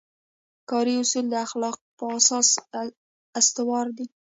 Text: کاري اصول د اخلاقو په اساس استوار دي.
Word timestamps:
کاري 0.69 0.93
اصول 1.03 1.25
د 1.29 1.35
اخلاقو 1.45 1.83
په 1.97 2.05
اساس 2.17 2.47
استوار 3.39 3.85
دي. 3.97 4.05